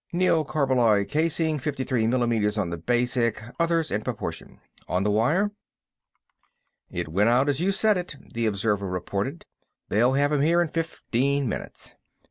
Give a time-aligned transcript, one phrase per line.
[0.11, 4.59] Neocarballoy casing, fifty three millimeters on the basic, others in proportion.
[4.87, 5.51] On the wire?"
[6.89, 9.45] "It went out as you said it," the observer reported.
[9.89, 11.93] "They'll have 'em here in fifteen minutes."